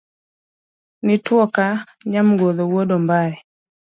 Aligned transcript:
Nituo 1.05 1.45
ka 1.55 1.67
nyamgodho 2.11 2.63
wuod 2.71 2.89
ombare 2.97 3.37